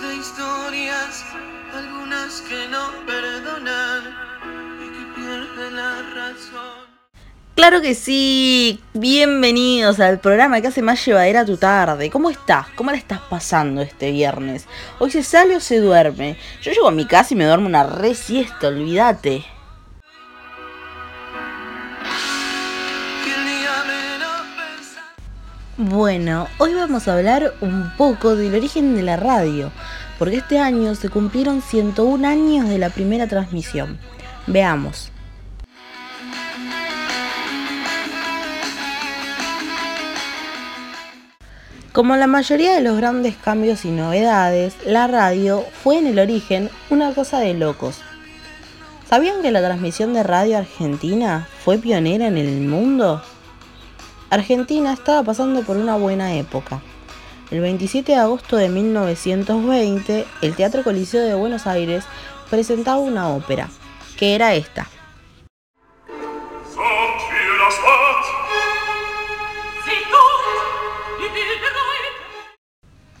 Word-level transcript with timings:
de 0.00 0.16
historias, 0.16 1.24
algunas 1.74 2.40
que 2.42 2.68
no 2.68 2.90
perdonan 3.04 4.04
y 4.80 4.88
que 4.90 5.20
pierden 5.20 5.74
la 5.74 6.02
razón. 6.14 6.88
Claro 7.56 7.80
que 7.80 7.96
sí, 7.96 8.80
bienvenidos 8.94 9.98
al 9.98 10.20
programa 10.20 10.60
que 10.60 10.68
hace 10.68 10.82
más 10.82 11.04
llevadera 11.04 11.44
tu 11.44 11.56
tarde. 11.56 12.10
¿Cómo 12.10 12.30
estás? 12.30 12.68
¿Cómo 12.76 12.92
la 12.92 12.96
estás 12.96 13.20
pasando 13.28 13.80
este 13.80 14.12
viernes? 14.12 14.66
¿Hoy 15.00 15.10
se 15.10 15.24
sale 15.24 15.56
o 15.56 15.60
se 15.60 15.78
duerme? 15.78 16.36
Yo 16.62 16.70
llego 16.70 16.86
a 16.86 16.92
mi 16.92 17.06
casa 17.06 17.34
y 17.34 17.36
me 17.36 17.46
duermo 17.46 17.66
una 17.66 17.82
re 17.82 18.14
siesta, 18.14 18.68
olvídate. 18.68 19.44
Bueno, 25.80 26.48
hoy 26.58 26.74
vamos 26.74 27.06
a 27.06 27.14
hablar 27.14 27.54
un 27.60 27.92
poco 27.96 28.34
del 28.34 28.52
origen 28.52 28.96
de 28.96 29.02
la 29.02 29.16
radio, 29.16 29.70
porque 30.18 30.38
este 30.38 30.58
año 30.58 30.96
se 30.96 31.08
cumplieron 31.08 31.62
101 31.62 32.26
años 32.26 32.68
de 32.68 32.78
la 32.78 32.90
primera 32.90 33.28
transmisión. 33.28 33.96
Veamos. 34.48 35.12
Como 41.92 42.16
la 42.16 42.26
mayoría 42.26 42.74
de 42.74 42.80
los 42.80 42.96
grandes 42.96 43.36
cambios 43.36 43.84
y 43.84 43.92
novedades, 43.92 44.74
la 44.84 45.06
radio 45.06 45.64
fue 45.84 45.98
en 45.98 46.08
el 46.08 46.18
origen 46.18 46.70
una 46.90 47.14
cosa 47.14 47.38
de 47.38 47.54
locos. 47.54 48.00
¿Sabían 49.08 49.42
que 49.42 49.52
la 49.52 49.60
transmisión 49.60 50.12
de 50.12 50.24
radio 50.24 50.58
argentina 50.58 51.46
fue 51.64 51.78
pionera 51.78 52.26
en 52.26 52.36
el 52.36 52.62
mundo? 52.62 53.22
Argentina 54.30 54.92
estaba 54.92 55.22
pasando 55.22 55.62
por 55.62 55.78
una 55.78 55.96
buena 55.96 56.34
época. 56.34 56.82
El 57.50 57.60
27 57.60 58.12
de 58.12 58.18
agosto 58.18 58.56
de 58.56 58.68
1920, 58.68 60.26
el 60.42 60.54
Teatro 60.54 60.84
Coliseo 60.84 61.22
de 61.22 61.34
Buenos 61.34 61.66
Aires 61.66 62.04
presentaba 62.50 62.98
una 62.98 63.30
ópera, 63.30 63.70
que 64.18 64.34
era 64.34 64.54
esta. 64.54 64.86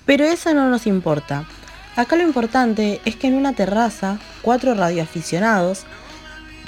Pero 0.04 0.24
eso 0.24 0.52
no 0.52 0.68
nos 0.68 0.86
importa. 0.86 1.44
Acá 1.96 2.16
lo 2.16 2.22
importante 2.22 3.00
es 3.04 3.16
que 3.16 3.28
en 3.28 3.34
una 3.34 3.54
terraza, 3.54 4.18
cuatro 4.42 4.74
radioaficionados, 4.74 5.84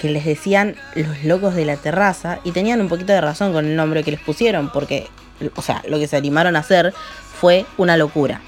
que 0.00 0.10
les 0.10 0.24
decían 0.24 0.76
los 0.94 1.24
locos 1.24 1.54
de 1.54 1.64
la 1.64 1.76
terraza, 1.76 2.40
y 2.44 2.52
tenían 2.52 2.80
un 2.80 2.88
poquito 2.88 3.12
de 3.12 3.20
razón 3.20 3.52
con 3.52 3.66
el 3.66 3.76
nombre 3.76 4.02
que 4.02 4.10
les 4.12 4.20
pusieron, 4.20 4.70
porque, 4.72 5.08
o 5.54 5.62
sea, 5.62 5.82
lo 5.86 5.98
que 5.98 6.06
se 6.06 6.16
animaron 6.16 6.56
a 6.56 6.60
hacer 6.60 6.94
fue 7.38 7.66
una 7.76 7.96
locura. 7.96 8.40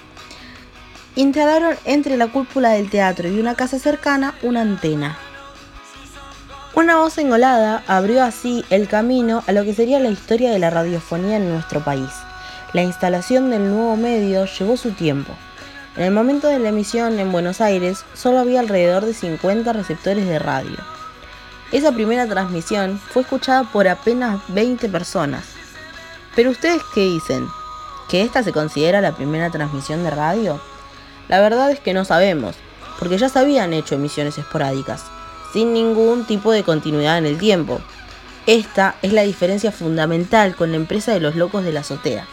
Instalaron 1.15 1.77
entre 1.85 2.17
la 2.17 2.29
cúpula 2.29 2.71
del 2.71 2.89
teatro 2.89 3.29
y 3.29 3.39
una 3.39 3.55
casa 3.55 3.79
cercana 3.79 4.35
una 4.43 4.63
antena. 4.63 5.19
Una 6.75 6.97
voz 6.97 7.19
engolada 7.19 7.83
abrió 7.87 8.23
así 8.23 8.65
el 8.71 8.89
camino 8.89 9.45
a 9.47 9.53
lo 9.53 9.63
que 9.63 9.75
sería 9.75 10.01
la 10.01 10.09
historia 10.09 10.51
de 10.51 10.59
la 10.59 10.71
radiofonía 10.71 11.37
en 11.37 11.51
nuestro 11.51 11.85
país. 11.85 12.09
La 12.73 12.83
instalación 12.83 13.51
del 13.51 13.69
nuevo 13.69 13.95
medio 13.97 14.47
llevó 14.47 14.79
su 14.79 14.93
tiempo. 14.93 15.35
En 15.97 16.05
el 16.05 16.13
momento 16.13 16.49
de 16.49 16.59
la 16.59 16.71
emisión 16.71 17.19
en 17.19 17.31
Buenos 17.31 17.61
Aires 17.61 18.07
solo 18.15 18.39
había 18.39 18.61
alrededor 18.61 19.05
de 19.05 19.13
50 19.13 19.71
receptores 19.75 20.27
de 20.27 20.39
radio. 20.39 20.79
Esa 21.73 21.91
primera 21.91 22.27
transmisión 22.27 22.99
fue 22.99 23.23
escuchada 23.23 23.65
por 23.65 23.89
apenas 23.89 24.43
20 24.49 24.91
personas. 24.91 25.45
Pero 26.37 26.51
ustedes 26.51 26.83
qué 26.95 27.01
dicen? 27.01 27.49
¿Que 28.11 28.21
esta 28.21 28.43
se 28.43 28.53
considera 28.53 29.01
la 29.01 29.17
primera 29.17 29.49
transmisión 29.49 30.05
de 30.05 30.11
radio? 30.11 30.61
La 31.29 31.41
verdad 31.41 31.71
es 31.71 31.81
que 31.81 31.95
no 31.95 32.05
sabemos, 32.05 32.57
porque 32.99 33.17
ya 33.17 33.31
se 33.31 33.39
habían 33.39 33.73
hecho 33.73 33.95
emisiones 33.95 34.37
esporádicas, 34.37 35.05
sin 35.55 35.73
ningún 35.73 36.27
tipo 36.27 36.53
de 36.53 36.63
continuidad 36.63 37.17
en 37.17 37.25
el 37.25 37.39
tiempo. 37.39 37.81
Esta 38.47 38.97
es 39.01 39.15
la 39.15 39.23
diferencia 39.23 39.73
fundamental 39.73 40.55
con 40.55 40.73
la 40.73 40.77
empresa 40.77 41.13
de 41.13 41.21
los 41.21 41.37
locos 41.37 41.65
de 41.65 41.73
la 41.73 41.81
azotea. 41.81 42.27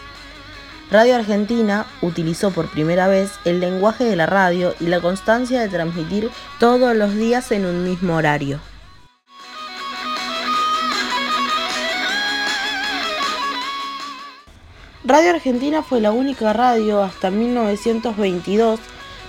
Radio 0.92 1.16
Argentina 1.16 1.86
utilizó 2.02 2.52
por 2.52 2.70
primera 2.70 3.08
vez 3.08 3.32
el 3.46 3.62
lenguaje 3.62 4.04
de 4.04 4.18
la 4.18 4.26
radio 4.26 4.76
y 4.82 4.88
la 4.88 5.00
constancia 5.00 5.62
de 5.62 5.70
transmitir 5.70 6.30
todos 6.60 6.94
los 6.94 7.16
días 7.16 7.54
en 7.54 7.66
un 7.66 7.86
mismo 7.86 8.16
horario. 8.16 8.60
Radio 15.06 15.30
Argentina 15.30 15.82
fue 15.82 16.02
la 16.02 16.12
única 16.12 16.52
radio 16.52 17.02
hasta 17.02 17.32
1922. 17.32 18.82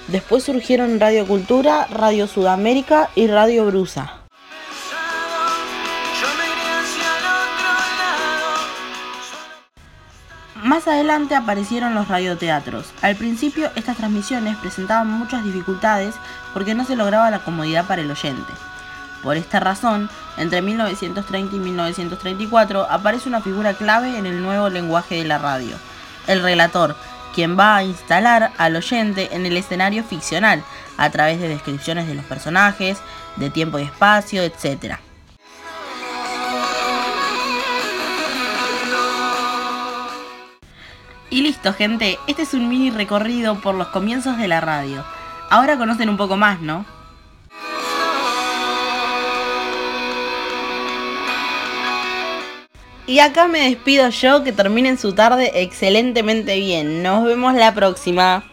Después 0.09 0.43
surgieron 0.43 0.99
Radio 0.99 1.25
Cultura, 1.27 1.87
Radio 1.87 2.27
Sudamérica 2.27 3.09
y 3.15 3.29
Radio 3.29 3.67
Brusa. 3.67 4.17
Más 10.57 10.89
adelante 10.89 11.37
aparecieron 11.37 11.95
los 11.95 12.09
radioteatros. 12.09 12.93
Al 13.01 13.15
principio 13.15 13.71
estas 13.77 13.97
transmisiones 13.97 14.57
presentaban 14.57 15.07
muchas 15.07 15.45
dificultades 15.45 16.17
porque 16.53 16.75
no 16.75 16.85
se 16.85 16.97
lograba 16.97 17.31
la 17.31 17.45
comodidad 17.45 17.87
para 17.87 18.03
el 18.03 18.11
oyente. 18.11 18.53
Por 19.23 19.37
esta 19.37 19.61
razón, 19.61 20.09
entre 20.39 20.63
1930 20.63 21.57
y 21.57 21.59
1934 21.59 22.87
aparece 22.91 23.29
una 23.29 23.43
figura 23.43 23.75
clave 23.75 24.17
en 24.17 24.27
el 24.27 24.43
nuevo 24.43 24.71
lenguaje 24.71 25.17
de 25.17 25.25
la 25.25 25.39
radio, 25.39 25.77
el 26.27 26.43
relator, 26.43 26.97
quien 27.35 27.59
va 27.59 27.77
a 27.77 27.85
instalar 27.85 28.53
al 28.57 28.77
oyente 28.77 29.29
en 29.33 29.47
el 29.47 29.57
escenario 29.57 30.03
ficcional 30.05 30.63
a 30.97 31.11
través 31.11 31.41
de 31.41 31.49
descripciones 31.49 32.07
de 32.07 32.15
los 32.15 32.25
personajes, 32.25 32.99
de 33.37 33.51
tiempo 33.51 33.79
y 33.79 33.83
espacio, 33.83 34.43
etc. 34.43 34.97
Y 41.31 41.43
listo, 41.43 41.73
gente. 41.73 42.19
Este 42.27 42.43
es 42.43 42.55
un 42.55 42.69
mini 42.69 42.91
recorrido 42.91 43.61
por 43.61 43.77
los 43.77 43.89
comienzos 43.89 44.37
de 44.37 44.49
la 44.49 44.61
radio. 44.61 45.05
Ahora 45.49 45.79
conocen 45.79 46.09
un 46.09 46.17
poco 46.17 46.37
más, 46.37 46.61
¿no? 46.61 46.85
Y 53.11 53.19
acá 53.19 53.49
me 53.49 53.69
despido 53.69 54.09
yo, 54.11 54.45
que 54.45 54.53
terminen 54.53 54.97
su 54.97 55.15
tarde 55.15 55.51
excelentemente 55.63 56.55
bien. 56.61 57.03
Nos 57.03 57.25
vemos 57.25 57.55
la 57.55 57.75
próxima. 57.75 58.45